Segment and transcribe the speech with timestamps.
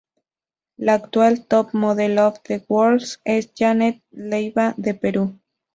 [0.77, 5.39] La actual Top Model Of The World es Janet Leyva de Perú.